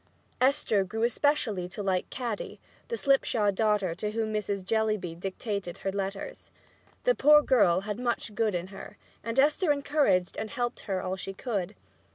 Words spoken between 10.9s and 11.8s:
all she could.